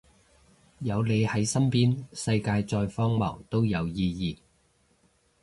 [0.79, 4.39] 有你喺身邊，世界再荒謬都有意義